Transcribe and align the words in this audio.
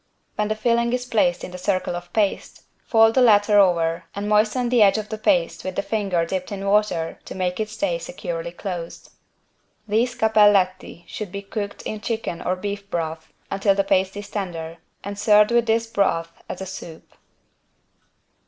When 0.35 0.47
the 0.47 0.55
filling 0.55 0.93
is 0.93 1.05
placed 1.05 1.43
in 1.43 1.51
the 1.51 1.59
circle 1.59 1.95
of 1.95 2.11
paste, 2.11 2.63
fold 2.83 3.13
the 3.13 3.21
latter 3.21 3.59
over 3.59 4.05
and 4.15 4.27
moisten 4.27 4.69
the 4.69 4.81
edge 4.81 4.97
of 4.97 5.09
the 5.09 5.17
paste 5.19 5.63
with 5.63 5.75
the 5.75 5.83
finger 5.83 6.25
dipped 6.25 6.51
in 6.51 6.65
water 6.65 7.19
to 7.25 7.35
make 7.35 7.59
it 7.59 7.69
stay 7.69 7.99
securely 7.99 8.51
closed. 8.51 9.11
These 9.87 10.15
=cappelletti= 10.15 11.03
should 11.05 11.31
be 11.31 11.43
cooked 11.43 11.83
in 11.83 12.01
chicken 12.01 12.41
or 12.41 12.55
beef 12.55 12.89
broth 12.89 13.31
until 13.51 13.75
the 13.75 13.83
paste 13.83 14.17
is 14.17 14.27
tender, 14.27 14.79
and 15.03 15.19
served 15.19 15.51
with 15.51 15.67
this 15.67 15.85
broth 15.85 16.31
as 16.49 16.61
a 16.61 16.65
soup. 16.65 17.13